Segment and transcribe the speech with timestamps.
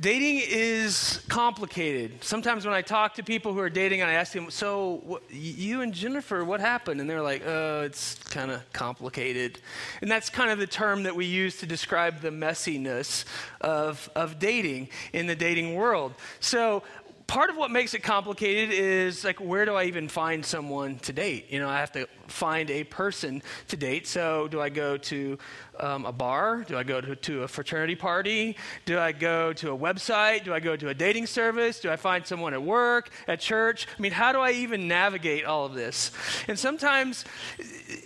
[0.00, 2.24] Dating is complicated.
[2.24, 5.82] Sometimes when I talk to people who are dating and I ask them, So, you
[5.82, 7.00] and Jennifer, what happened?
[7.00, 9.60] And they're like, Oh, it's kind of complicated.
[10.00, 13.24] And that's kind of the term that we use to describe the messiness
[13.60, 16.14] of, of dating in the dating world.
[16.40, 16.82] So,
[17.26, 21.14] part of what makes it complicated is like where do i even find someone to
[21.14, 24.06] date you know i have to find a person to date.
[24.06, 25.38] So do i go to
[25.78, 26.64] um, a bar?
[26.66, 28.56] Do i go to, to, a fraternity party?
[28.84, 30.44] Do i go to a website?
[30.44, 31.80] Do i go to a dating service?
[31.80, 33.86] Do i find someone at work at church?
[33.96, 36.10] I mean how do i even navigate all of this?
[36.48, 37.24] And sometimes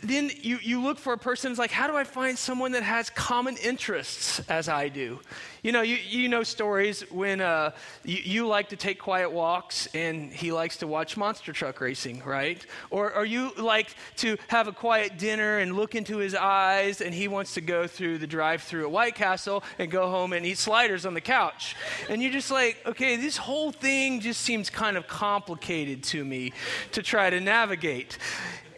[0.02, 2.82] then you, you look for a person it's like how do i find someone that
[2.82, 5.20] has common interests as i do?
[5.66, 7.72] You know, you, you know stories when uh,
[8.04, 12.22] you, you, like to take quiet walks and he likes to watch monster truck racing,
[12.24, 12.64] right?
[12.88, 17.14] Or, or you like to have a quiet dinner and look into his eyes and
[17.14, 20.44] he wants to go through the drive through at White Castle and go home and
[20.44, 21.76] eat sliders on the couch.
[22.08, 26.52] And you're just like, okay, this whole thing just seems kind of complicated to me
[26.92, 28.18] to try to navigate.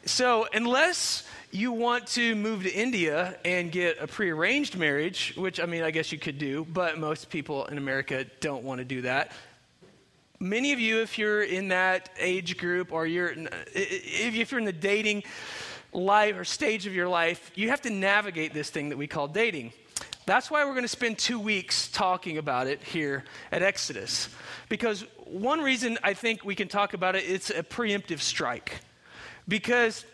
[0.05, 5.67] So, unless you want to move to India and get a prearranged marriage, which I
[5.67, 9.02] mean, I guess you could do, but most people in America don't want to do
[9.02, 9.33] that.
[10.41, 13.34] Many of you, if you're in that age group or you're,
[13.75, 15.25] if you're in the dating
[15.92, 19.27] life or stage of your life, you have to navigate this thing that we call
[19.27, 19.72] dating.
[20.27, 24.28] That's why we're going to spend two weeks talking about it here at Exodus.
[24.69, 28.80] Because one reason I think we can talk about it, it's a preemptive strike.
[29.48, 30.05] Because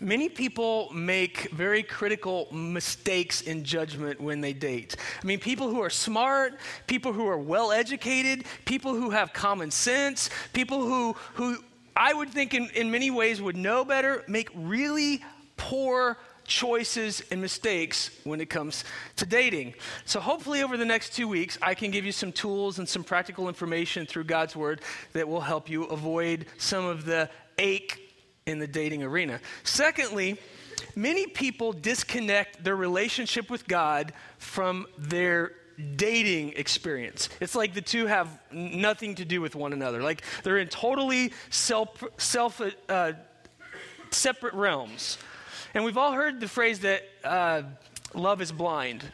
[0.00, 4.96] Many people make very critical mistakes in judgment when they date.
[5.22, 9.70] I mean, people who are smart, people who are well educated, people who have common
[9.70, 11.58] sense, people who, who
[11.94, 15.22] I would think in, in many ways would know better, make really
[15.58, 18.84] poor choices and mistakes when it comes
[19.16, 19.74] to dating.
[20.04, 23.04] So, hopefully, over the next two weeks, I can give you some tools and some
[23.04, 24.80] practical information through God's Word
[25.12, 28.09] that will help you avoid some of the ache
[28.50, 29.40] in the dating arena.
[29.64, 30.38] Secondly,
[30.94, 35.52] many people disconnect their relationship with God from their
[35.96, 37.28] dating experience.
[37.40, 40.02] It's like the two have nothing to do with one another.
[40.02, 43.12] Like they're in totally self, self uh,
[44.10, 45.18] separate realms.
[45.74, 47.62] And we've all heard the phrase that uh,
[48.14, 49.04] love is blind.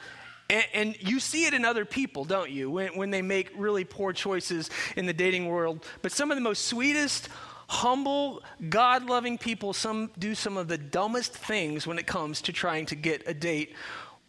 [0.48, 3.84] And, and, you see it in other people, don't you, when, when they make really
[3.84, 5.84] poor choices in the dating world.
[6.02, 7.28] But some of the most sweetest,
[7.69, 12.53] humble, God loving people some, do some of the dumbest things when it comes to
[12.53, 13.75] trying to get a date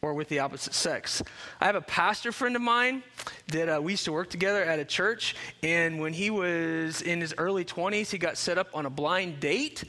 [0.02, 1.24] or with the opposite sex.
[1.60, 3.04] I have a pastor friend of mine
[3.48, 7.20] that uh, we used to work together at a church, and when he was in
[7.20, 9.84] his early 20s, he got set up on a blind date.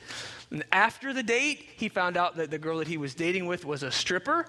[0.50, 3.64] And after the date, he found out that the girl that he was dating with
[3.64, 4.47] was a stripper.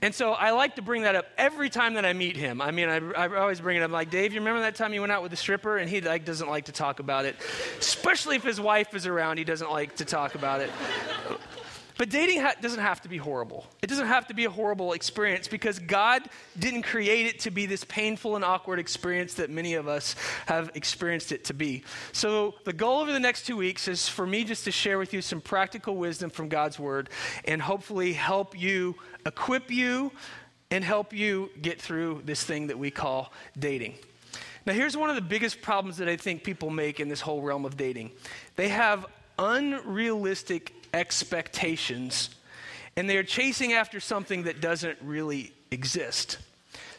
[0.00, 2.60] And so I like to bring that up every time that I meet him.
[2.60, 3.90] I mean, I, I always bring it up.
[3.90, 5.76] like, Dave, you remember that time you went out with the stripper?
[5.76, 7.34] And he like doesn't like to talk about it,
[7.80, 9.38] especially if his wife is around.
[9.38, 10.70] He doesn't like to talk about it.
[11.98, 13.66] But dating ha- doesn't have to be horrible.
[13.82, 16.22] It doesn't have to be a horrible experience because God
[16.56, 20.14] didn't create it to be this painful and awkward experience that many of us
[20.46, 21.82] have experienced it to be.
[22.12, 25.12] So, the goal over the next two weeks is for me just to share with
[25.12, 27.10] you some practical wisdom from God's Word
[27.44, 28.94] and hopefully help you,
[29.26, 30.12] equip you,
[30.70, 33.94] and help you get through this thing that we call dating.
[34.66, 37.42] Now, here's one of the biggest problems that I think people make in this whole
[37.42, 38.12] realm of dating
[38.54, 39.06] they have
[39.36, 42.30] unrealistic expectations,
[42.96, 46.38] and they're chasing after something that doesn't really exist.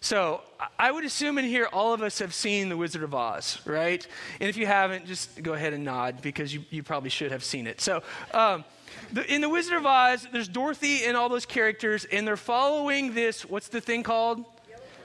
[0.01, 0.41] So
[0.77, 4.05] I would assume in here all of us have seen The Wizard of Oz, right?
[4.39, 7.43] And if you haven't, just go ahead and nod because you, you probably should have
[7.43, 7.81] seen it.
[7.81, 8.01] So
[8.33, 8.63] um,
[9.11, 13.13] the, in The Wizard of Oz, there's Dorothy and all those characters, and they're following
[13.13, 14.45] this, what's the thing called?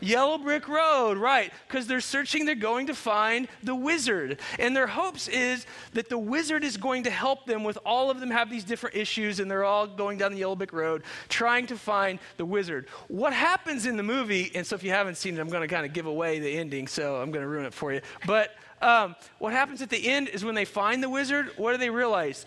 [0.00, 1.53] Yellow Brick Road, right.
[1.66, 4.41] Because they're searching, they're going to find the wizard.
[4.59, 8.21] And their hopes is that the wizard is going to help them with all of
[8.21, 11.66] them have these different issues, and they're all going down the Yellow Brick Road trying
[11.69, 12.88] to find the wizard.
[13.09, 15.72] What happens in the movie, and so if you haven't seen it, I'm going to
[15.72, 18.01] kind of give away the ending, so I'm going to ruin it for you.
[18.27, 21.78] But um, what happens at the end is when they find the wizard, what do
[21.78, 22.45] they realize?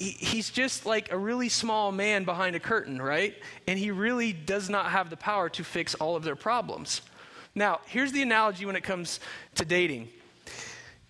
[0.00, 3.34] He's just like a really small man behind a curtain, right?
[3.68, 7.02] And he really does not have the power to fix all of their problems.
[7.54, 9.20] Now, here's the analogy when it comes
[9.56, 10.08] to dating.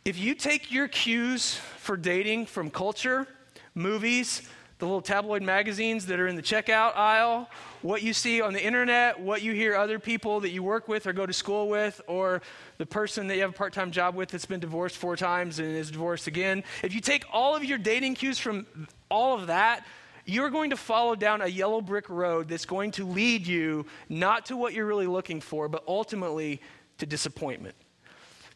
[0.05, 3.29] If you take your cues for dating from culture,
[3.75, 4.43] movies,
[4.81, 7.49] the little tabloid magazines that are in the checkout aisle,
[7.83, 11.07] what you see on the internet, what you hear other people that you work with
[11.07, 12.43] or go to school with, or
[12.79, 15.59] the person that you have a part time job with that's been divorced four times
[15.59, 16.65] and is divorced again.
[16.83, 18.67] If you take all of your dating cues from
[19.11, 19.87] all of that,
[20.25, 24.47] you're going to follow down a yellow brick road that's going to lead you not
[24.47, 26.61] to what you're really looking for, but ultimately
[26.99, 27.75] to disappointment.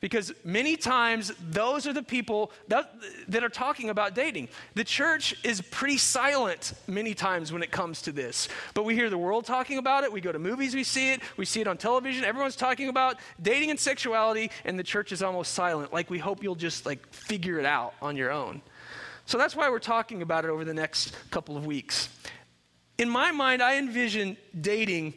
[0.04, 2.92] Because many times, those are the people that,
[3.28, 4.50] that, are talking about dating.
[4.74, 8.50] The church is pretty silent many times when it comes to this.
[8.74, 10.12] But we hear the world talking about it.
[10.12, 11.22] We go to movies, we see it.
[11.38, 12.22] We see it on television.
[12.22, 15.90] Everyone's talking about dating and sexuality, and the church is almost silent.
[15.90, 18.60] Like we hope you'll just like figure it out on your own.
[19.24, 22.10] So that's why we're talking about it over the next couple of weeks.
[22.98, 25.14] In my mind, I envision dating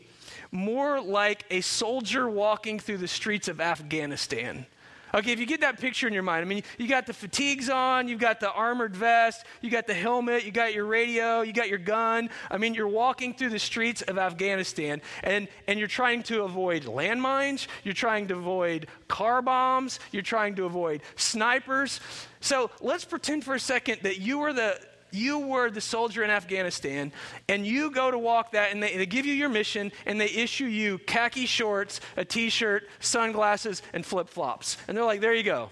[0.49, 4.65] more like a soldier walking through the streets of Afghanistan.
[5.13, 7.69] Okay, if you get that picture in your mind, I mean, you got the fatigues
[7.69, 11.53] on, you've got the armored vest, you got the helmet, you got your radio, you
[11.53, 12.29] got your gun.
[12.51, 16.83] I mean, you're walking through the streets of Afghanistan and, and you're trying to avoid
[16.83, 21.99] landmines, you're trying to avoid car bombs, you're trying to avoid snipers.
[22.41, 24.79] So let's pretend for a second that you were the
[25.11, 27.11] you were the soldier in Afghanistan,
[27.47, 30.29] and you go to walk that, and they, they give you your mission, and they
[30.29, 34.77] issue you khaki shorts, a t shirt, sunglasses, and flip flops.
[34.87, 35.69] And they're like, there you go.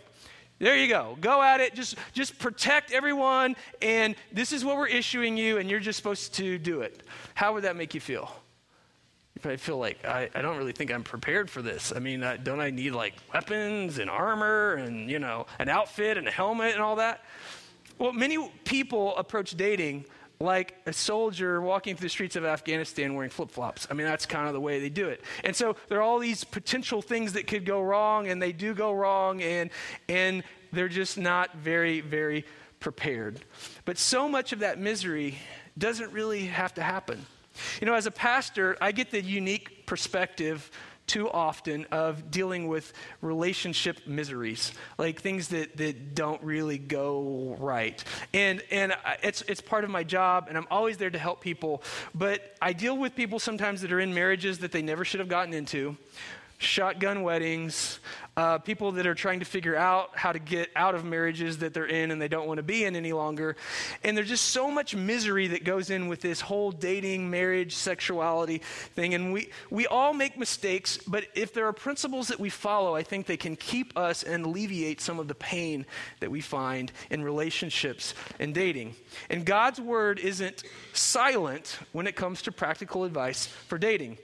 [0.58, 1.18] There you go.
[1.20, 1.76] Go at it.
[1.76, 6.34] Just, just protect everyone, and this is what we're issuing you, and you're just supposed
[6.36, 7.04] to do it.
[7.34, 8.32] How would that make you feel?
[9.34, 11.92] You probably feel like, I, I don't really think I'm prepared for this.
[11.94, 16.26] I mean, don't I need like weapons and armor and, you know, an outfit and
[16.26, 17.26] a helmet and all that?
[17.98, 20.06] Well, many people approach dating
[20.40, 23.88] like a soldier walking through the streets of Afghanistan wearing flip flops.
[23.90, 25.22] I mean, that's kind of the way they do it.
[25.44, 28.74] And so there are all these potential things that could go wrong, and they do
[28.74, 29.70] go wrong, and,
[30.10, 30.44] and
[30.74, 32.46] they're just not very, very
[32.80, 33.46] prepared.
[33.86, 35.38] But so much of that misery
[35.78, 37.26] doesn't really have to happen.
[37.80, 40.70] You know, as a pastor, I get the unique perspective
[41.08, 48.04] too often of dealing with relationship miseries, like things that, that don't really go right.
[48.34, 51.84] And, and it's, it's part of my job, and I'm always there to help people.
[52.14, 55.30] But I deal with people sometimes that are in marriages that they never should have
[55.30, 55.98] gotten into
[56.58, 58.00] shotgun weddings,
[58.38, 61.74] uh, people that are trying to figure out how to get out of marriages that
[61.74, 63.56] they're in and they don't want to be in any longer.
[64.04, 68.60] And there's just so much misery that goes in with this whole dating, marriage, sexuality
[68.96, 69.14] thing.
[69.14, 73.04] And we, we all make mistakes, but if there are principles that we follow, I
[73.04, 75.86] think they can keep us and alleviate some of the pain
[76.20, 78.96] that we find in relationships and dating.
[79.30, 80.64] And God's word isn't
[80.94, 84.18] silent when it comes to practical advice for dating.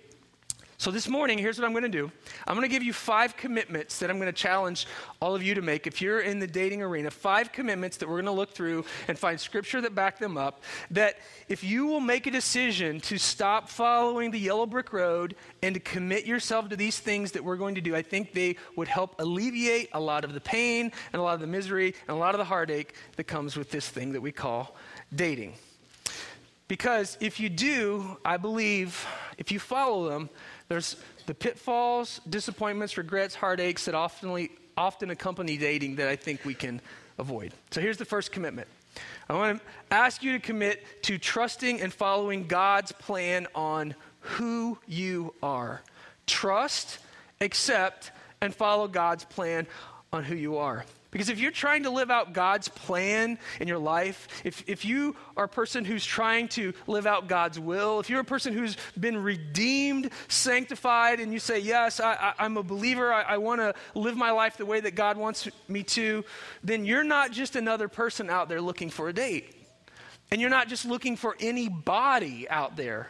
[0.82, 2.12] So, this morning, here's what I'm going to do
[2.48, 4.88] I'm going to give you five commitments that I'm going to challenge
[5.22, 5.86] all of you to make.
[5.86, 9.16] If you're in the dating arena, five commitments that we're going to look through and
[9.16, 10.64] find scripture that back them up.
[10.90, 15.76] That if you will make a decision to stop following the yellow brick road and
[15.76, 18.88] to commit yourself to these things that we're going to do, I think they would
[18.88, 22.20] help alleviate a lot of the pain and a lot of the misery and a
[22.20, 24.76] lot of the heartache that comes with this thing that we call
[25.16, 25.54] dating.
[26.72, 29.06] Because if you do, I believe,
[29.38, 30.30] if you follow them,
[30.72, 30.96] there's
[31.26, 34.48] the pitfalls, disappointments, regrets, heartaches that often,
[34.78, 36.80] often accompany dating that I think we can
[37.20, 37.52] avoid.
[37.72, 38.70] So here's the first commitment.
[39.28, 44.78] I want to ask you to commit to trusting and following God's plan on who
[44.88, 45.82] you are.
[46.26, 47.00] Trust,
[47.42, 49.68] accept, and follow God's plan
[50.14, 50.86] on who you are.
[51.12, 55.16] Because if you're trying to live out God's plan in your life, if, if you
[55.36, 58.78] are a person who's trying to live out God's will, if you're a person who's
[58.98, 63.74] been redeemed, sanctified, and you say, Yes, I, am a believer, I, I want to
[63.94, 66.24] live my life the way that God wants me to,
[66.64, 69.54] then you're not just another person out there looking for a date.
[70.32, 73.10] And you're not just looking for anybody out there.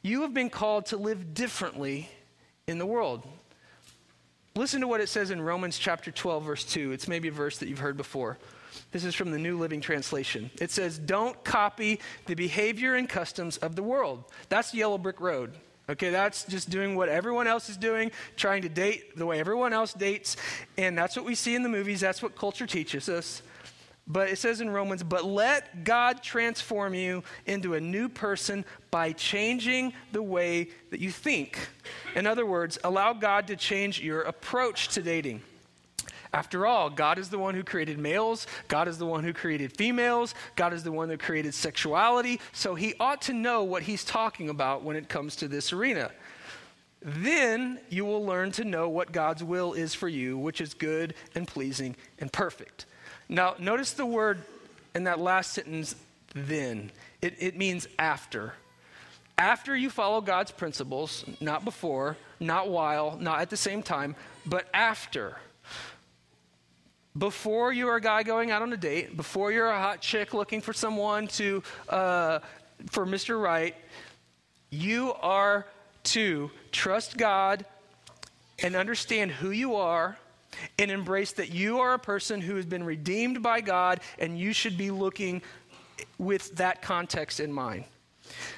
[0.00, 2.08] You have been called to live differently
[2.66, 3.28] in the world.
[4.56, 6.92] Listen to what it says in Romans chapter 12, verse 2.
[6.92, 8.38] It's maybe a verse that you've heard before.
[8.90, 10.50] This is from the New Living Translation.
[10.60, 14.24] It says, Don't copy the behavior and customs of the world.
[14.48, 15.54] That's the yellow brick road.
[15.88, 19.72] Okay, that's just doing what everyone else is doing, trying to date the way everyone
[19.72, 20.36] else dates.
[20.76, 22.00] And that's what we see in the movies.
[22.00, 23.42] That's what culture teaches us.
[24.10, 29.12] But it says in Romans, but let God transform you into a new person by
[29.12, 31.68] changing the way that you think.
[32.16, 35.42] In other words, allow God to change your approach to dating.
[36.32, 39.76] After all, God is the one who created males, God is the one who created
[39.76, 44.04] females, God is the one who created sexuality, so he ought to know what he's
[44.04, 46.10] talking about when it comes to this arena.
[47.00, 51.14] Then you will learn to know what God's will is for you, which is good
[51.36, 52.86] and pleasing and perfect.
[53.30, 54.42] Now, notice the word
[54.92, 55.94] in that last sentence,
[56.34, 56.90] then.
[57.22, 58.54] It, it means after.
[59.38, 64.68] After you follow God's principles, not before, not while, not at the same time, but
[64.74, 65.36] after.
[67.16, 70.60] Before you're a guy going out on a date, before you're a hot chick looking
[70.60, 72.40] for someone to, uh,
[72.90, 73.40] for Mr.
[73.40, 73.76] Right,
[74.70, 75.66] you are
[76.02, 77.64] to trust God
[78.58, 80.18] and understand who you are
[80.78, 84.52] and embrace that you are a person who has been redeemed by God and you
[84.52, 85.42] should be looking
[86.18, 87.84] with that context in mind.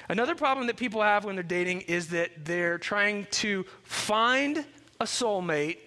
[0.09, 4.65] Another problem that people have when they're dating is that they're trying to find
[4.99, 5.77] a soulmate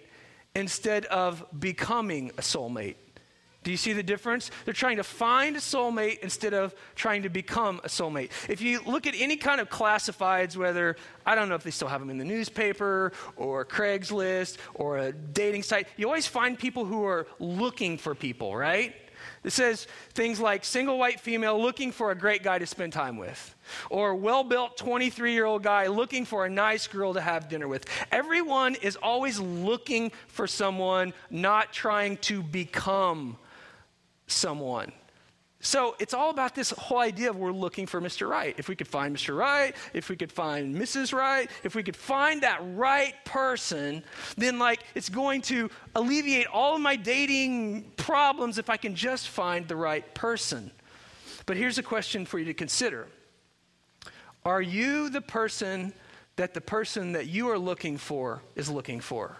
[0.54, 2.96] instead of becoming a soulmate.
[3.66, 4.52] Do you see the difference?
[4.64, 8.30] They're trying to find a soulmate instead of trying to become a soulmate.
[8.48, 10.94] If you look at any kind of classifieds, whether,
[11.26, 15.12] I don't know if they still have them in the newspaper or Craigslist or a
[15.12, 18.94] dating site, you always find people who are looking for people, right?
[19.42, 23.16] It says things like single white female looking for a great guy to spend time
[23.16, 23.56] with,
[23.90, 27.66] or well built 23 year old guy looking for a nice girl to have dinner
[27.66, 27.84] with.
[28.12, 33.38] Everyone is always looking for someone, not trying to become
[34.26, 34.92] someone.
[35.60, 38.28] So it's all about this whole idea of we're looking for Mr.
[38.28, 38.54] Right.
[38.58, 39.36] If we could find Mr.
[39.36, 41.12] Right, if we could find Mrs.
[41.12, 44.04] Right, if we could find that right person,
[44.36, 49.28] then like it's going to alleviate all of my dating problems if I can just
[49.28, 50.70] find the right person.
[51.46, 53.08] But here's a question for you to consider.
[54.44, 55.92] Are you the person
[56.36, 59.38] that the person that you are looking for is looking for?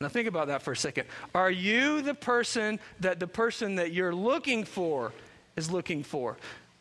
[0.00, 1.08] Now, think about that for a second.
[1.34, 5.12] Are you the person that the person that you're looking for
[5.56, 6.36] is looking for?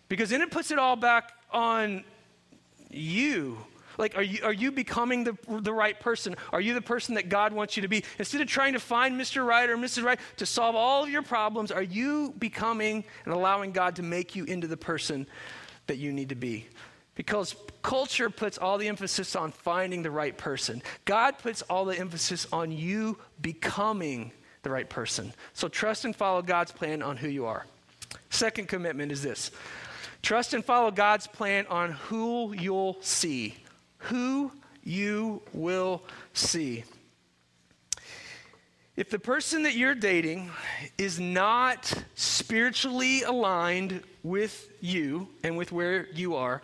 [0.07, 2.03] Because then it puts it all back on
[2.91, 3.57] you.
[3.97, 6.35] Like, are you, are you becoming the, the right person?
[6.53, 8.03] Are you the person that God wants you to be?
[8.19, 9.43] Instead of trying to find Mr.
[9.43, 10.03] Right or Mrs.
[10.03, 14.35] Right to solve all of your problems, are you becoming and allowing God to make
[14.35, 15.25] you into the person
[15.87, 16.67] that you need to be?
[17.17, 20.83] Because culture puts all the emphasis on finding the right person.
[21.03, 24.31] God puts all the emphasis on you becoming
[24.61, 25.33] the right person.
[25.53, 27.65] So trust and follow God's plan on who you are.
[28.29, 29.49] Second commitment is this
[30.21, 33.55] trust and follow God's plan on who you'll see.
[33.97, 34.51] Who
[34.83, 36.83] you will see.
[38.95, 40.51] If the person that you're dating
[40.97, 46.61] is not spiritually aligned with you and with where you are,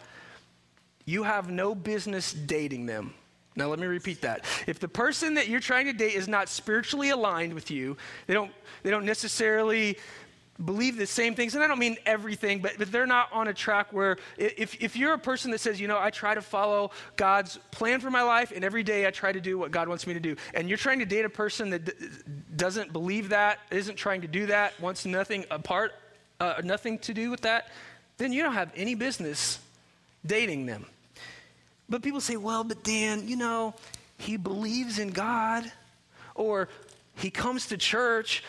[1.05, 3.13] you have no business dating them.
[3.55, 4.45] Now, let me repeat that.
[4.65, 8.33] If the person that you're trying to date is not spiritually aligned with you, they
[8.33, 9.97] don't, they don't necessarily
[10.63, 13.53] believe the same things, and I don't mean everything, but, but they're not on a
[13.53, 16.91] track where if, if you're a person that says, you know, I try to follow
[17.15, 20.05] God's plan for my life, and every day I try to do what God wants
[20.05, 21.91] me to do, and you're trying to date a person that d-
[22.55, 25.93] doesn't believe that, isn't trying to do that, wants nothing apart,
[26.39, 27.69] uh, nothing to do with that,
[28.17, 29.59] then you don't have any business
[30.25, 30.85] dating them.
[31.89, 33.73] But people say, well, but Dan, you know,
[34.17, 35.69] he believes in God,
[36.35, 36.69] or
[37.15, 38.43] he comes to church,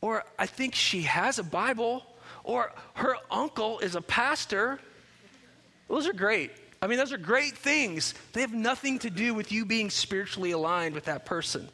[0.00, 2.04] or I think she has a Bible,
[2.44, 4.78] or her uncle is a pastor.
[5.88, 6.52] Those are great.
[6.80, 8.14] I mean, those are great things.
[8.32, 11.68] They have nothing to do with you being spiritually aligned with that person.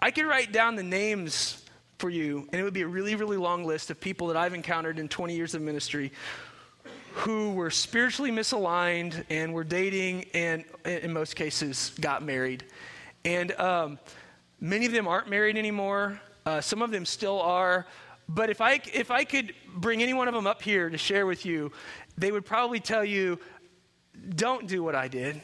[0.00, 1.62] I could write down the names
[1.98, 4.54] for you, and it would be a really, really long list of people that I've
[4.54, 6.12] encountered in 20 years of ministry
[7.18, 12.64] who were spiritually misaligned and were dating and, in most cases, got married.
[13.24, 13.98] And um,
[14.60, 16.20] many of them aren't married anymore.
[16.46, 17.86] Uh, some of them still are.
[18.28, 21.26] But if I, if I could bring any one of them up here to share
[21.26, 21.72] with you,
[22.16, 23.40] they would probably tell you,
[24.36, 25.40] don't do what I did.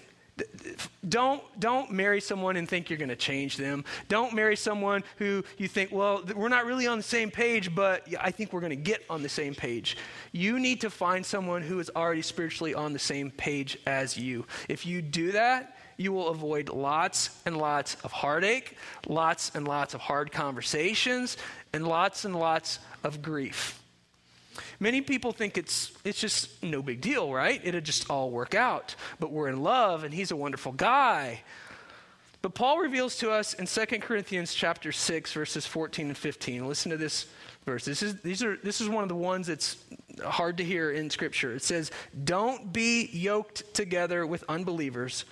[1.08, 3.84] Don't, don't marry someone and think you're going to change them.
[4.08, 8.08] Don't marry someone who you think, well, we're not really on the same page, but
[8.20, 9.96] I think we're going to get on the same page.
[10.32, 14.46] You need to find someone who is already spiritually on the same page as you.
[14.68, 18.76] If you do that, you will avoid lots and lots of heartache,
[19.06, 21.36] lots and lots of hard conversations,
[21.72, 23.83] and lots and lots of grief.
[24.80, 27.60] Many people think it's, it's just no big deal, right?
[27.64, 28.94] It'll just all work out.
[29.20, 31.42] But we're in love, and he's a wonderful guy.
[32.42, 36.68] But Paul reveals to us in 2 Corinthians chapter 6, verses 14 and 15.
[36.68, 37.26] Listen to this
[37.64, 37.86] verse.
[37.86, 39.78] This is, these are, this is one of the ones that's
[40.22, 41.54] hard to hear in Scripture.
[41.54, 41.90] It says,
[42.24, 45.24] Don't be yoked together with unbelievers.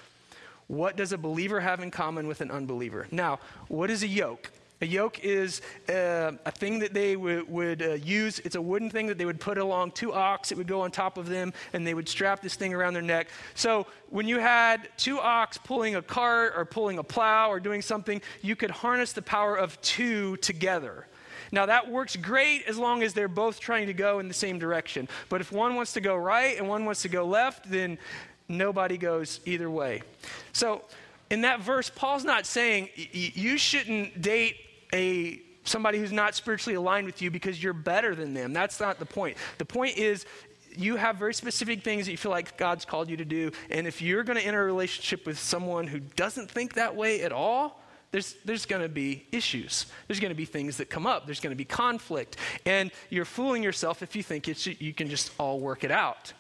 [0.69, 3.07] What does a believer have in common with an unbeliever?
[3.11, 4.51] Now, what is a yoke?
[4.83, 8.41] A yoke is uh, a thing that they w- would uh, use.
[8.41, 10.51] It's a wooden thing that they would put along two ox.
[10.51, 13.03] It would go on top of them, and they would strap this thing around their
[13.03, 13.29] neck.
[13.55, 17.81] So when you had two ox pulling a cart or pulling a plow or doing
[17.81, 21.07] something, you could harness the power of two together.
[21.53, 24.59] Now, that works great as long as they're both trying to go in the same
[24.59, 25.09] direction.
[25.29, 27.99] But if one wants to go right and one wants to go left, then
[28.49, 30.03] nobody goes either way.
[30.53, 30.83] So,
[31.31, 34.57] in that verse, Paul's not saying you shouldn't date
[34.93, 38.53] a somebody who's not spiritually aligned with you because you're better than them.
[38.53, 39.37] That's not the point.
[39.59, 40.27] The point is
[40.77, 43.53] you have very specific things that you feel like God's called you to do.
[43.71, 47.23] And if you're going to enter a relationship with someone who doesn't think that way
[47.23, 47.81] at all,
[48.11, 49.87] there's, there's going to be issues.
[50.07, 51.25] There's going to be things that come up.
[51.25, 52.37] There's going to be conflict.
[52.67, 56.33] And you're fooling yourself if you think it's, you can just all work it out.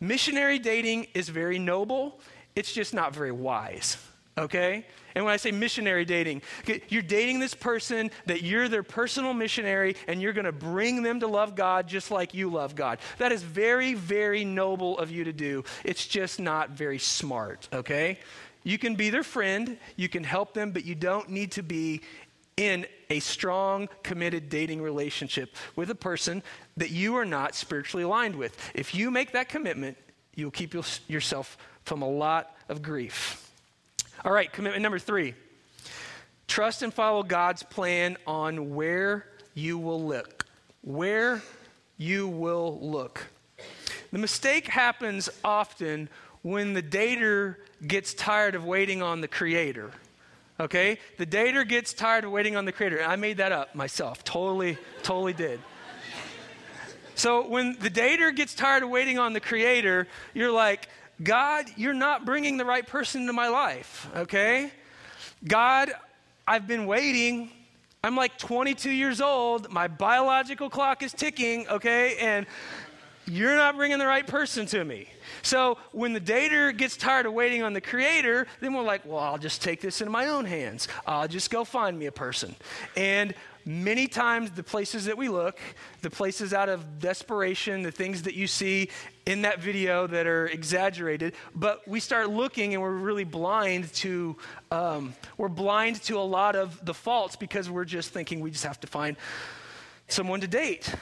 [0.00, 2.20] Missionary dating is very noble,
[2.56, 3.96] it's just not very wise,
[4.36, 4.86] okay?
[5.14, 6.42] And when I say missionary dating,
[6.88, 11.20] you're dating this person that you're their personal missionary and you're going to bring them
[11.20, 12.98] to love God just like you love God.
[13.18, 15.62] That is very, very noble of you to do.
[15.84, 18.18] It's just not very smart, okay?
[18.64, 22.00] You can be their friend, you can help them, but you don't need to be
[22.56, 26.42] in a strong, committed dating relationship with a person
[26.76, 28.56] that you are not spiritually aligned with.
[28.74, 29.96] If you make that commitment,
[30.34, 30.74] you'll keep
[31.08, 33.43] yourself from a lot of grief.
[34.24, 35.34] All right, commitment number three
[36.46, 40.46] trust and follow God's plan on where you will look.
[40.82, 41.42] Where
[41.98, 43.26] you will look.
[44.12, 46.08] The mistake happens often
[46.42, 49.90] when the dater gets tired of waiting on the creator.
[50.60, 50.98] Okay?
[51.18, 53.02] The dater gets tired of waiting on the creator.
[53.02, 54.24] I made that up myself.
[54.24, 55.60] Totally, totally did.
[57.14, 60.88] So when the dater gets tired of waiting on the creator, you're like,
[61.22, 64.72] God, you're not bringing the right person into my life, okay?
[65.46, 65.92] God,
[66.46, 67.50] I've been waiting.
[68.02, 69.70] I'm like 22 years old.
[69.70, 72.16] My biological clock is ticking, okay?
[72.18, 72.46] And
[73.26, 75.08] you're not bringing the right person to me.
[75.42, 79.18] So when the dater gets tired of waiting on the creator, then we're like, well,
[79.18, 80.88] I'll just take this into my own hands.
[81.06, 82.54] I'll just go find me a person.
[82.96, 83.34] And
[83.66, 85.58] many times the places that we look,
[86.02, 88.90] the places out of desperation, the things that you see
[89.26, 94.36] in that video that are exaggerated, but we start looking and we're really blind to
[94.70, 98.64] um, we're blind to a lot of the faults because we're just thinking we just
[98.64, 99.16] have to find
[100.08, 100.94] someone to date.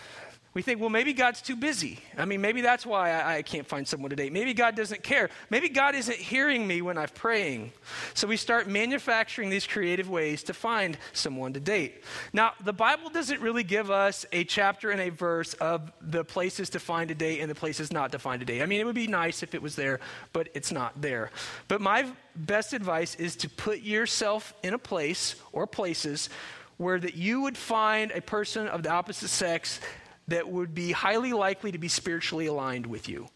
[0.54, 1.98] We think, well, maybe God's too busy.
[2.18, 4.34] I mean, maybe that's why I, I, can't find someone to date.
[4.34, 5.30] Maybe God doesn't care.
[5.48, 7.72] Maybe God isn't hearing me when I'm praying.
[8.12, 12.04] So we start manufacturing these creative ways to find someone to date.
[12.34, 16.68] Now, the Bible doesn't really give us a chapter and a verse of the places
[16.70, 18.60] to find a date and the places not to find a date.
[18.60, 20.00] I mean, it would be nice if it was there,
[20.34, 21.30] but it's not there.
[21.66, 22.04] But my
[22.36, 26.28] best advice is to put yourself in a place or places
[26.76, 29.80] where that you would find a person of the opposite sex
[30.32, 33.28] that would be highly likely to be spiritually aligned with you.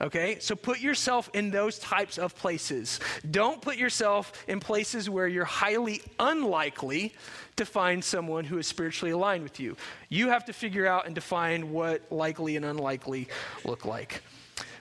[0.00, 0.38] Okay?
[0.40, 3.00] So put yourself in those types of places.
[3.30, 7.14] Don't put yourself in places where you're highly unlikely
[7.56, 9.76] to find someone who is spiritually aligned with you.
[10.10, 13.28] You have to figure out and define what likely and unlikely
[13.64, 14.22] look like.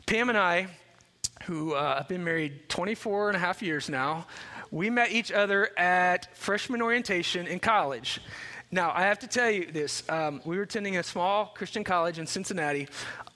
[0.06, 0.68] Pam and I,
[1.44, 4.28] who uh, have been married 24 and a half years now,
[4.72, 8.20] we met each other at freshman orientation in college.
[8.76, 10.04] Now, I have to tell you this.
[10.10, 12.90] Um, we were attending a small Christian college in Cincinnati.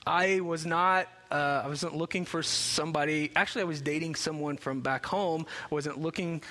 [0.06, 3.32] I was not uh, I wasn't looking for somebody.
[3.38, 5.46] Actually, I was dating someone from back home.
[5.72, 6.42] I wasn't looking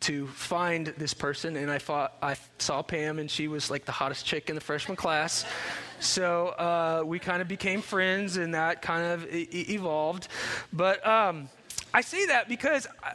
[0.00, 3.92] to find this person, and I thought I saw Pam, and she was like the
[3.92, 5.44] hottest chick in the freshman class.
[6.00, 10.28] So uh, we kind of became friends, and that kind of e- evolved.
[10.72, 11.50] But um,
[11.92, 13.12] I say that because I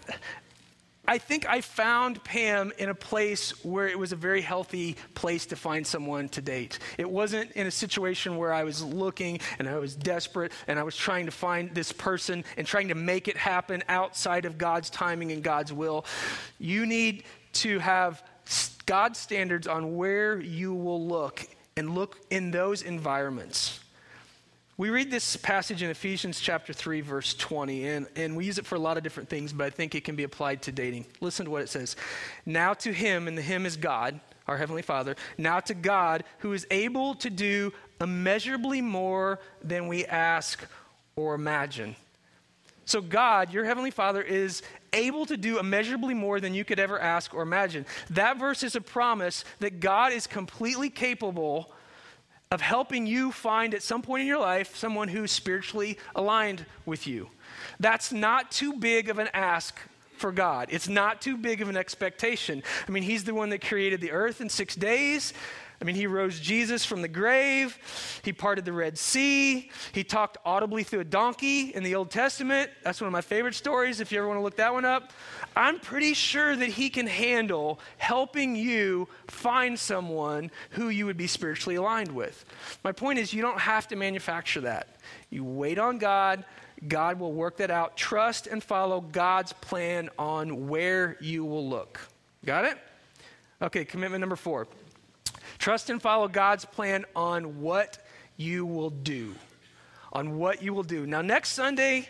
[1.18, 5.58] think I found Pam in a place where it was a very healthy place to
[5.58, 6.80] find someone to date.
[6.98, 10.84] It wasn't in a situation where I was looking and I was desperate and I
[10.84, 14.90] was trying to find this person and trying to make it happen outside of God's
[14.90, 16.06] timing and God's will.
[16.58, 18.24] You need to have
[18.86, 23.83] God's standards on where you will look and look in those environments.
[24.76, 28.66] We read this passage in Ephesians chapter 3, verse 20, and, and we use it
[28.66, 31.06] for a lot of different things, but I think it can be applied to dating.
[31.22, 31.96] Listen to what it says.
[32.44, 36.54] Now to him, and the him is God, our Heavenly Father, now to God, who
[36.54, 40.66] is able to do immeasurably more than we ask
[41.16, 41.96] or imagine.
[42.86, 47.00] So, God, your Heavenly Father, is able to do immeasurably more than you could ever
[47.00, 47.86] ask or imagine.
[48.10, 51.72] That verse is a promise that God is completely capable
[52.54, 57.08] of helping you find at some point in your life someone who's spiritually aligned with
[57.08, 57.28] you.
[57.80, 59.80] That's not too big of an ask
[60.18, 60.68] for God.
[60.70, 62.62] It's not too big of an expectation.
[62.88, 65.34] I mean, He's the one that created the earth in six days.
[65.84, 67.78] I mean, he rose Jesus from the grave.
[68.24, 69.70] He parted the Red Sea.
[69.92, 72.72] He talked audibly through a donkey in the Old Testament.
[72.86, 75.12] That's one of my favorite stories, if you ever want to look that one up.
[75.58, 81.28] I'm pretty sure that he can handle helping you find someone who you would be
[81.28, 82.46] spiritually aligned with.
[82.86, 84.88] My point is, you don't have to manufacture that.
[85.32, 86.46] You wait on God.
[86.88, 87.98] God will work that out.
[87.98, 92.00] Trust and follow God's plan on where you will look.
[92.46, 92.78] Got it?
[93.62, 94.70] Okay, commitment number four.
[95.64, 97.98] Trust and follow God's plan on what
[98.36, 99.34] you will do.
[100.12, 101.08] on what you will do.
[101.08, 102.10] Now, next Sunday,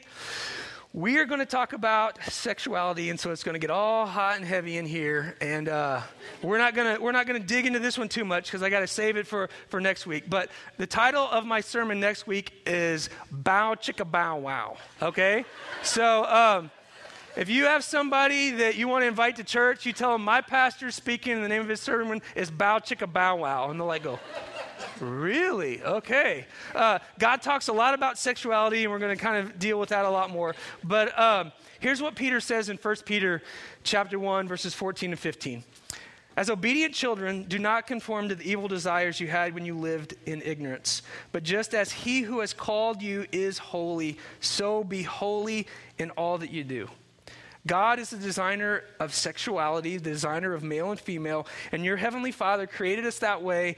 [0.91, 4.37] we are going to talk about sexuality, and so it's going to get all hot
[4.37, 5.35] and heavy in here.
[5.39, 6.01] And uh,
[6.41, 8.63] we're not going to we're not going to dig into this one too much because
[8.63, 10.31] I got to save it for for next week.
[10.31, 15.45] But the title of my sermon next week is "Bow Chicka Bow Wow." Okay,
[15.83, 16.25] so.
[16.25, 16.71] Um,
[17.35, 20.41] if you have somebody that you want to invite to church, you tell them my
[20.41, 23.87] pastor's speaking, and the name of his sermon is Bow Chicka Bow Wow, and they'll
[23.87, 24.19] like go.
[24.99, 25.81] Really?
[25.81, 26.45] Okay.
[26.75, 29.89] Uh, God talks a lot about sexuality, and we're going to kind of deal with
[29.89, 30.55] that a lot more.
[30.83, 33.41] But um, here's what Peter says in 1 Peter
[33.83, 35.63] chapter 1, verses 14 and 15.
[36.35, 40.15] As obedient children, do not conform to the evil desires you had when you lived
[40.25, 41.03] in ignorance.
[41.31, 45.67] But just as he who has called you is holy, so be holy
[45.99, 46.89] in all that you do.
[47.65, 52.31] God is the designer of sexuality, the designer of male and female, and your heavenly
[52.31, 53.77] Father created us that way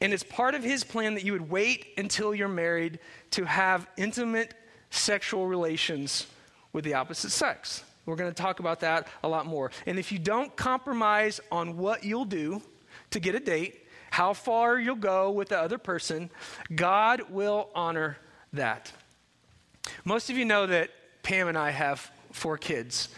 [0.00, 2.98] and it's part of his plan that you would wait until you're married
[3.32, 4.54] to have intimate
[4.90, 6.26] sexual relations
[6.72, 7.84] with the opposite sex.
[8.06, 9.70] We're going to talk about that a lot more.
[9.86, 12.62] And if you don't compromise on what you'll do
[13.10, 16.30] to get a date, how far you'll go with the other person,
[16.74, 18.16] God will honor
[18.54, 18.90] that.
[20.04, 20.90] Most of you know that
[21.22, 23.08] Pam and I have four kids.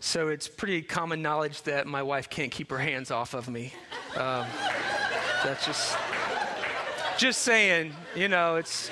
[0.00, 3.74] So it's pretty common knowledge that my wife can't keep her hands off of me.
[4.16, 4.46] Um,
[5.44, 5.96] that's just
[7.18, 8.90] just saying, you know, it's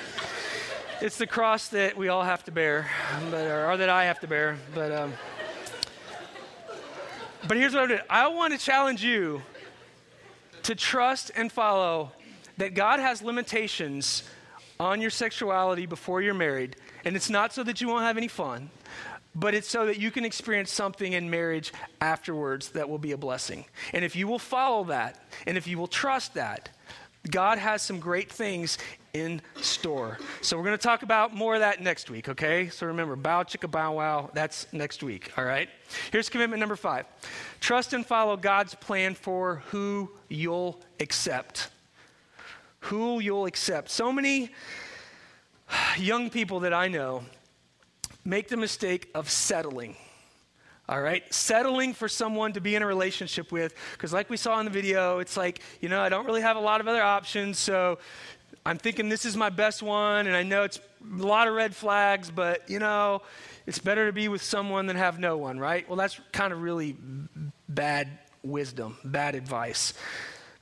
[1.01, 2.91] it's the cross that we all have to bear,
[3.31, 4.57] but, or, or that I have to bear.
[4.75, 5.13] But um,
[7.47, 7.99] but here's what I do.
[8.09, 9.41] I want to challenge you
[10.63, 12.11] to trust and follow
[12.57, 14.23] that God has limitations
[14.79, 18.27] on your sexuality before you're married, and it's not so that you won't have any
[18.27, 18.69] fun.
[19.35, 23.17] But it's so that you can experience something in marriage afterwards that will be a
[23.17, 23.65] blessing.
[23.93, 26.69] And if you will follow that, and if you will trust that,
[27.29, 28.77] God has some great things
[29.13, 30.17] in store.
[30.41, 32.69] So we're going to talk about more of that next week, okay?
[32.69, 35.69] So remember, bow chicka bow wow, that's next week, all right?
[36.11, 37.05] Here's commitment number five
[37.59, 41.69] trust and follow God's plan for who you'll accept.
[42.81, 43.89] Who you'll accept.
[43.89, 44.51] So many
[45.97, 47.23] young people that I know
[48.23, 49.95] make the mistake of settling
[50.89, 51.23] all right?
[51.31, 54.71] Settling for someone to be in a relationship with, because like we saw in the
[54.71, 57.99] video, it's like, you know, I don't really have a lot of other options, so
[58.65, 61.75] I'm thinking this is my best one, and I know it's a lot of red
[61.75, 63.21] flags, but, you know,
[63.67, 65.87] it's better to be with someone than have no one, right?
[65.87, 66.97] Well, that's kind of really
[67.69, 68.09] bad
[68.43, 69.93] wisdom, bad advice.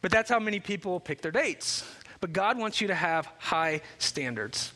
[0.01, 1.85] But that's how many people pick their dates.
[2.19, 4.73] But God wants you to have high standards.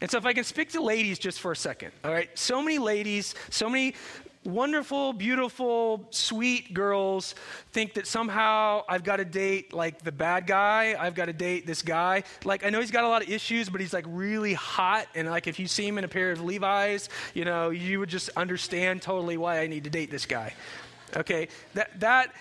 [0.00, 2.28] And so, if I can speak to ladies just for a second, all right?
[2.38, 3.94] So many ladies, so many
[4.44, 7.34] wonderful, beautiful, sweet girls
[7.72, 10.96] think that somehow I've got to date like the bad guy.
[10.98, 12.24] I've got to date this guy.
[12.44, 15.06] Like, I know he's got a lot of issues, but he's like really hot.
[15.14, 18.10] And like, if you see him in a pair of Levi's, you know, you would
[18.10, 20.54] just understand totally why I need to date this guy.
[21.16, 21.48] Okay.
[21.74, 22.34] That, that,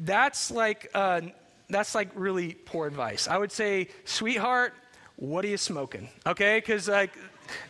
[0.00, 1.22] that's like, uh,
[1.68, 3.28] that's like really poor advice.
[3.28, 4.74] I would say, sweetheart,
[5.16, 6.08] what are you smoking?
[6.26, 6.58] Okay?
[6.58, 7.16] Because like,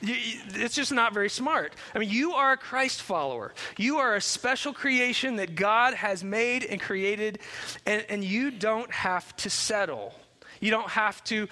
[0.02, 1.74] it's just not very smart.
[1.94, 3.54] I mean, you are a Christ follower.
[3.76, 7.38] You are a special creation that God has made and created,
[7.84, 10.14] and, and you don't have to settle.
[10.60, 11.48] You don't have to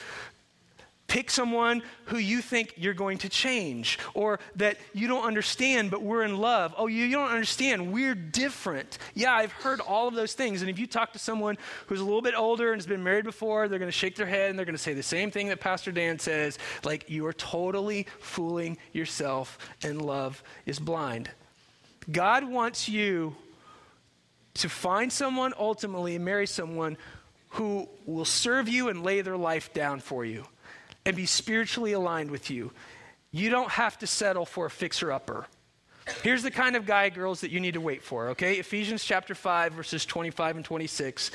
[1.07, 6.03] Pick someone who you think you're going to change or that you don't understand, but
[6.03, 6.75] we're in love.
[6.79, 7.93] Oh, you, you don't understand.
[7.93, 8.99] We're different.
[9.13, 10.63] Yeah, I've heard all of those things.
[10.63, 13.25] And if you talk to someone who's a little bit older and has been married
[13.25, 15.49] before, they're going to shake their head and they're going to say the same thing
[15.49, 21.31] that Pastor Dan says like, you are totally fooling yourself and love is blind.
[22.11, 23.37] God wants you
[24.55, 26.97] to find someone ultimately and marry someone
[27.51, 30.45] who will serve you and lay their life down for you
[31.07, 32.73] and be spiritually aligned with you.
[33.31, 35.47] You don't have to settle for a fixer upper.
[36.23, 38.55] Here's the kind of guy, girls, that you need to wait for, okay?
[38.55, 41.31] Ephesians chapter 5, verses 25 and 26.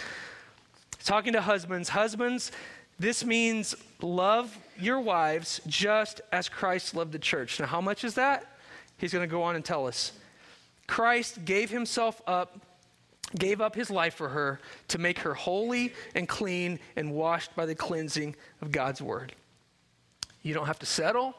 [1.03, 1.89] Talking to husbands.
[1.89, 2.51] Husbands,
[2.99, 7.59] this means love your wives just as Christ loved the church.
[7.59, 8.57] Now, how much is that?
[8.97, 10.11] He's going to go on and tell us.
[10.87, 12.59] Christ gave himself up,
[13.37, 17.65] gave up his life for her to make her holy and clean and washed by
[17.65, 19.33] the cleansing of God's word.
[20.41, 21.35] You don't have to settle.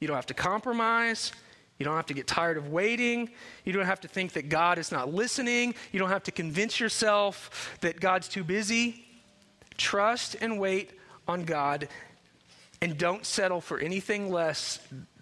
[0.00, 1.32] You don't have to compromise.
[1.78, 3.30] You don't have to get tired of waiting.
[3.64, 5.74] You don't have to think that God is not listening.
[5.92, 9.04] You don't have to convince yourself that God's too busy.
[9.76, 10.92] Trust and wait
[11.26, 11.88] on God
[12.80, 14.80] and don't settle for anything less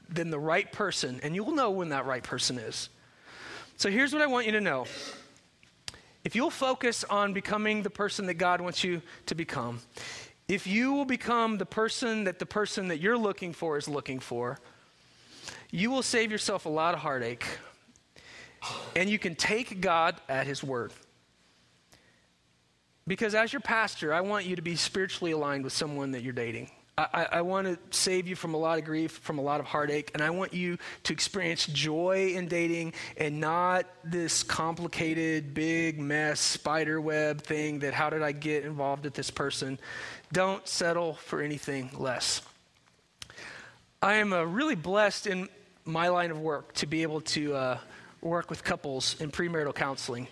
[0.09, 2.89] than the right person, and you'll know when that right person is.
[3.77, 4.87] So here's what I want you to know.
[6.25, 9.81] If you'll focus on becoming the person that God wants you to become,
[10.49, 14.21] if you will become the person that the person that you're looking for is looking
[14.21, 14.59] for,
[15.71, 17.45] you will save yourself a lot of heartache.
[18.95, 20.93] And you can take God at His word.
[23.07, 26.33] Because as your pastor, I want you to be spiritually aligned with someone that you're
[26.33, 26.71] dating.
[26.99, 29.67] I, I, want to save you from a lot of grief, from a lot of
[29.67, 36.01] heartache, and I want you to experience joy in dating and not this complicated, big
[36.01, 39.79] mess, spider web thing that how did I get involved with this person?
[40.33, 42.41] Don't settle for anything less.
[44.01, 45.51] I am uh, really blessed in
[45.85, 47.79] my line of work to be able to uh,
[48.23, 50.29] work with couples in premarital counseling.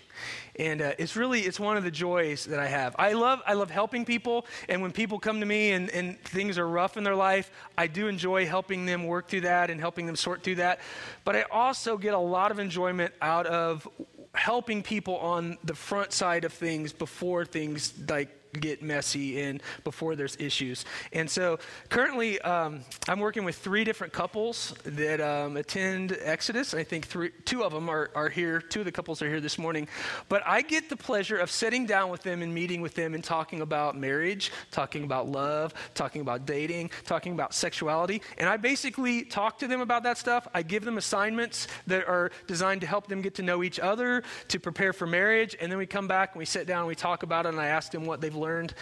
[0.57, 2.95] And uh, it's really it's one of the joys that i have.
[2.97, 6.57] I love i love helping people and when people come to me and, and things
[6.57, 10.05] are rough in their life i do enjoy helping them work through that and helping
[10.05, 10.79] them sort through that.
[11.23, 13.87] But i also get a lot of enjoyment out of
[14.33, 18.29] helping people on the front side of things before things like
[18.61, 20.85] get messy and before there's issues.
[21.13, 26.73] And so currently, um, I'm working with three different couples that um, attend Exodus.
[26.73, 28.61] I think three, two of them are, are here.
[28.61, 29.87] Two of the couples are here this morning.
[30.29, 33.23] But I get the pleasure of sitting down with them and meeting with them and
[33.23, 38.21] talking about marriage, talking about love, talking about dating, talking about sexuality.
[38.37, 40.47] And I basically talk to them about that stuff.
[40.53, 44.23] I give them assignments that are designed to help them get to know each other,
[44.49, 45.55] to prepare for marriage.
[45.59, 47.59] And then we come back and we sit down and we talk about it, and
[47.59, 48.73] I ask them what they've learned.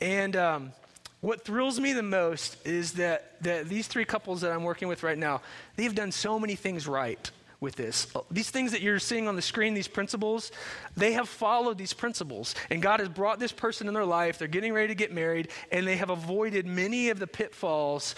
[0.00, 0.72] And um,
[1.20, 5.02] what thrills me the most is that, that these three couples that I'm working with
[5.02, 5.40] right now,
[5.76, 7.30] they've done so many things right
[7.60, 8.06] with this.
[8.30, 10.52] These things that you're seeing on the screen, these principles,
[10.96, 12.54] they have followed these principles.
[12.70, 14.38] And God has brought this person in their life.
[14.38, 18.14] They're getting ready to get married, and they have avoided many of the pitfalls.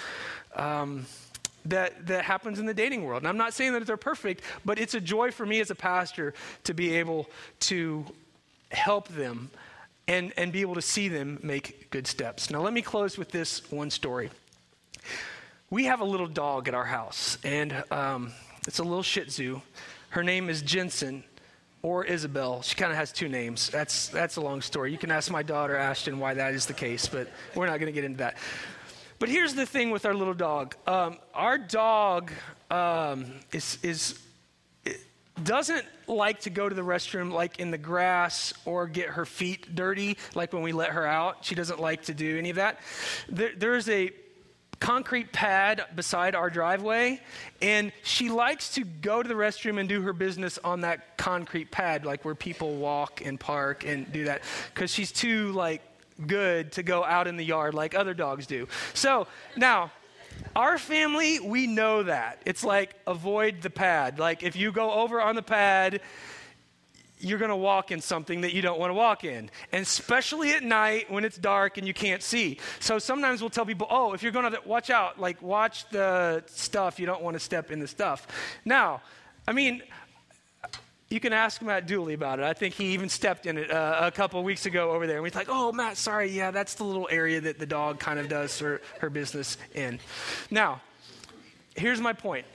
[0.56, 1.06] Um,
[1.66, 3.20] that, that happens in the dating world.
[3.20, 5.74] And I'm not saying that they're perfect, but it's a joy for me as a
[5.74, 6.32] pastor
[6.64, 7.28] to be able
[7.60, 8.06] to
[8.70, 9.50] help them
[10.10, 12.50] and, and be able to see them make good steps.
[12.50, 14.28] Now, let me close with this one story.
[15.70, 18.32] We have a little dog at our house, and um,
[18.66, 19.60] it's a little Shih Tzu.
[20.08, 21.22] Her name is Jensen
[21.82, 22.60] or Isabel.
[22.62, 23.70] She kind of has two names.
[23.70, 24.90] That's, that's a long story.
[24.90, 27.86] You can ask my daughter, Ashton, why that is the case, but we're not going
[27.86, 28.36] to get into that.
[29.20, 32.32] But here's the thing with our little dog um, our dog
[32.68, 34.18] um, is, is
[35.44, 39.74] doesn't like to go to the restroom like in the grass or get her feet
[39.74, 41.44] dirty like when we let her out.
[41.44, 42.80] She doesn't like to do any of that.
[43.28, 44.10] There, there's a
[44.80, 47.20] concrete pad beside our driveway,
[47.60, 51.70] and she likes to go to the restroom and do her business on that concrete
[51.70, 55.82] pad, like where people walk and park and do that, because she's too like
[56.26, 58.66] good to go out in the yard like other dogs do.
[58.94, 59.26] So
[59.56, 59.90] now
[60.56, 62.42] our family, we know that.
[62.44, 64.18] It's like avoid the pad.
[64.18, 66.00] Like if you go over on the pad,
[67.18, 69.50] you're going to walk in something that you don't want to walk in.
[69.72, 72.58] And especially at night when it's dark and you can't see.
[72.78, 76.42] So sometimes we'll tell people, oh, if you're going to watch out, like watch the
[76.46, 76.98] stuff.
[76.98, 78.26] You don't want to step in the stuff.
[78.64, 79.02] Now,
[79.46, 79.82] I mean,
[81.10, 82.44] you can ask Matt Dooley about it.
[82.44, 85.16] I think he even stepped in it uh, a couple weeks ago over there.
[85.16, 86.30] And we're like, oh, Matt, sorry.
[86.30, 89.98] Yeah, that's the little area that the dog kind of does her, her business in.
[90.52, 90.80] Now,
[91.74, 92.46] here's my point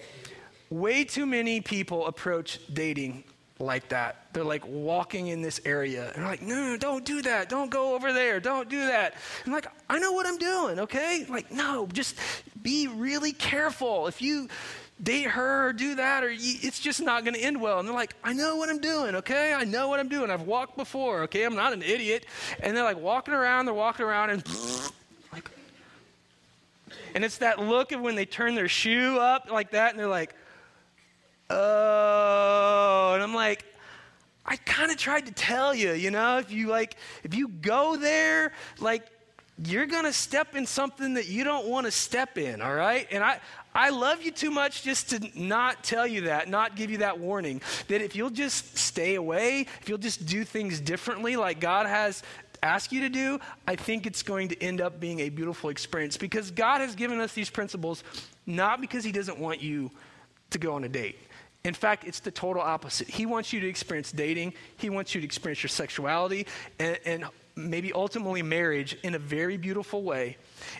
[0.69, 3.23] way too many people approach dating
[3.59, 4.27] like that.
[4.33, 7.49] They're like walking in this area and they're like, no, no, don't do that.
[7.49, 8.39] Don't go over there.
[8.39, 9.15] Don't do that.
[9.45, 11.25] I'm like, I know what I'm doing, okay?
[11.29, 12.17] Like, no, just
[12.61, 14.07] be really careful.
[14.07, 14.49] If you
[15.01, 17.79] date her or do that or it's just not going to end well.
[17.79, 19.53] And they're like, I know what I'm doing, okay?
[19.53, 20.31] I know what I'm doing.
[20.31, 21.43] I've walked before, okay?
[21.43, 22.25] I'm not an idiot.
[22.61, 24.43] And they're like walking around, they're walking around and
[25.33, 25.49] like,
[27.13, 30.07] and it's that look of when they turn their shoe up like that and they're
[30.07, 30.33] like,
[31.49, 33.65] oh, and I'm like,
[34.45, 37.97] I kind of tried to tell you, you know, if you like, if you go
[37.97, 39.07] there, like,
[39.63, 43.07] you're going to step in something that you don't want to step in, all right?
[43.09, 43.39] And I,
[43.75, 47.19] I love you too much just to not tell you that, not give you that
[47.19, 47.61] warning.
[47.89, 52.23] That if you'll just stay away, if you'll just do things differently like God has
[52.63, 56.15] asked you to do, I think it's going to end up being a beautiful experience
[56.15, 58.03] because God has given us these principles
[58.45, 59.91] not because He doesn't want you
[60.51, 61.17] to go on a date.
[61.65, 63.09] In fact, it's the total opposite.
[63.09, 66.47] He wants you to experience dating, He wants you to experience your sexuality,
[66.79, 70.37] and, and maybe ultimately marriage in a very beautiful way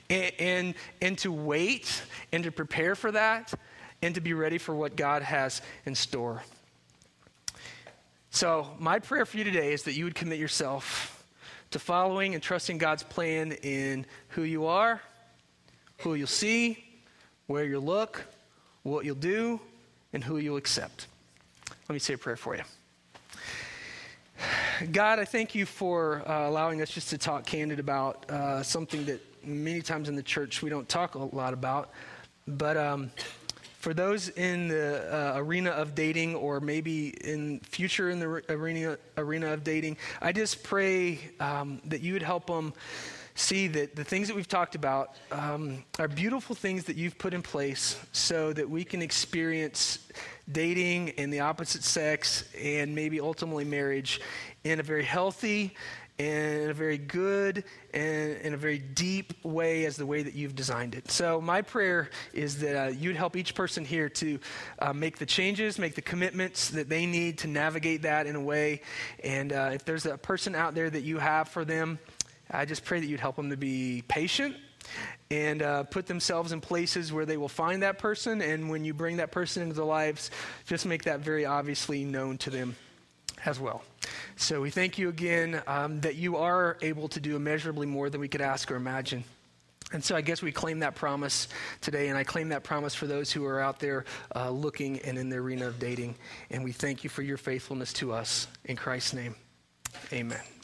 [0.09, 3.53] and, and, and to wait and to prepare for that
[4.01, 6.43] and to be ready for what God has in store.
[8.29, 11.23] So, my prayer for you today is that you would commit yourself
[11.71, 15.01] to following and trusting God's plan in who you are,
[15.99, 16.83] who you'll see,
[17.47, 18.25] where you'll look,
[18.83, 19.59] what you'll do,
[20.11, 21.07] and who you'll accept.
[21.87, 22.63] Let me say a prayer for you.
[24.91, 29.05] God, I thank you for uh, allowing us just to talk candid about uh, something
[29.05, 31.91] that many times in the church we don't talk a lot about.
[32.45, 33.11] But um,
[33.79, 38.97] for those in the uh, arena of dating or maybe in future in the arena,
[39.17, 42.73] arena of dating, I just pray um, that you would help them
[43.35, 47.33] see that the things that we've talked about um, are beautiful things that you've put
[47.33, 49.99] in place so that we can experience
[50.51, 54.21] dating and the opposite sex and maybe ultimately marriage
[54.63, 55.75] in a very healthy
[56.17, 60.55] and a very good and in a very deep way as the way that you've
[60.55, 61.11] designed it.
[61.11, 64.39] So, my prayer is that uh, you'd help each person here to
[64.79, 68.41] uh, make the changes, make the commitments that they need to navigate that in a
[68.41, 68.81] way.
[69.23, 71.99] And uh, if there's a person out there that you have for them,
[72.49, 74.55] I just pray that you'd help them to be patient
[75.31, 78.41] and uh, put themselves in places where they will find that person.
[78.41, 80.31] And when you bring that person into their lives,
[80.65, 82.75] just make that very obviously known to them
[83.45, 83.83] as well.
[84.35, 88.21] So we thank you again um, that you are able to do immeasurably more than
[88.21, 89.23] we could ask or imagine.
[89.93, 91.47] And so I guess we claim that promise
[91.79, 94.05] today, and I claim that promise for those who are out there
[94.35, 96.15] uh, looking and in the arena of dating.
[96.49, 98.47] And we thank you for your faithfulness to us.
[98.65, 99.35] In Christ's name,
[100.11, 100.54] amen.